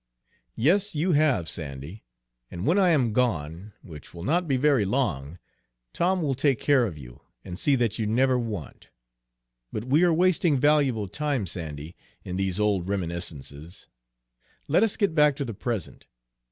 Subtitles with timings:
[0.55, 2.03] "Yes, you have, Sandy,
[2.49, 5.37] and when I am gone, which will not be very long,
[5.93, 8.89] Tom will take care of you, and see that you never want.
[9.71, 13.89] But we are wasting valuable time, Sandy, in these old reminiscences.
[14.67, 16.07] Let us get back to the present.